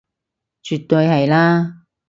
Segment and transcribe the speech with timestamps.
[0.63, 1.83] 絕對係啦